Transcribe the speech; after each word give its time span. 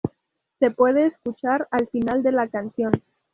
Se 0.57 0.71
puede 0.71 1.05
escuchar 1.05 1.67
al 1.69 1.87
final 1.89 2.23
de 2.23 2.31
la 2.31 2.47
canción. 2.47 3.03